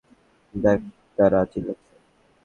দেখ 0.53 0.79
তারা 1.17 1.41
চিল্লাচ্ছে! 1.51 1.95